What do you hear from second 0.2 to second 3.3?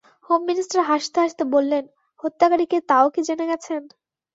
home minister হাসতে-হাসতে বললেন, হত্যাকারী কে তাও কি